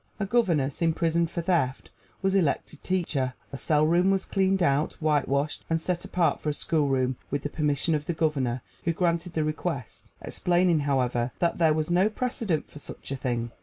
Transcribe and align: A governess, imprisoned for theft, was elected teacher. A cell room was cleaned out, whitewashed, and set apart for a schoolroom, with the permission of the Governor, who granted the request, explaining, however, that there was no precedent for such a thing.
A 0.19 0.25
governess, 0.25 0.81
imprisoned 0.81 1.29
for 1.29 1.43
theft, 1.43 1.91
was 2.23 2.33
elected 2.33 2.81
teacher. 2.81 3.35
A 3.53 3.57
cell 3.57 3.85
room 3.85 4.09
was 4.09 4.25
cleaned 4.25 4.63
out, 4.63 4.93
whitewashed, 4.93 5.63
and 5.69 5.79
set 5.79 6.03
apart 6.03 6.41
for 6.41 6.49
a 6.49 6.53
schoolroom, 6.55 7.17
with 7.29 7.43
the 7.43 7.49
permission 7.49 7.93
of 7.93 8.07
the 8.07 8.13
Governor, 8.13 8.63
who 8.85 8.93
granted 8.93 9.33
the 9.33 9.43
request, 9.43 10.09
explaining, 10.19 10.79
however, 10.89 11.33
that 11.37 11.59
there 11.59 11.75
was 11.75 11.91
no 11.91 12.09
precedent 12.09 12.67
for 12.67 12.79
such 12.79 13.11
a 13.11 13.15
thing. 13.15 13.51